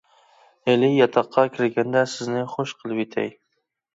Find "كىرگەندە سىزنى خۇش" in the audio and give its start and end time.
1.57-2.75